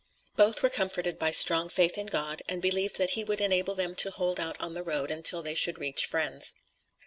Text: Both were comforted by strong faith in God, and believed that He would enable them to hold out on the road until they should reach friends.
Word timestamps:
Both 0.35 0.63
were 0.63 0.71
comforted 0.71 1.19
by 1.19 1.29
strong 1.29 1.69
faith 1.69 1.95
in 1.95 2.07
God, 2.07 2.41
and 2.49 2.59
believed 2.59 2.97
that 2.97 3.11
He 3.11 3.23
would 3.23 3.39
enable 3.39 3.75
them 3.75 3.93
to 3.97 4.09
hold 4.09 4.39
out 4.39 4.59
on 4.59 4.73
the 4.73 4.81
road 4.81 5.11
until 5.11 5.43
they 5.43 5.53
should 5.53 5.77
reach 5.77 6.07
friends. 6.07 6.55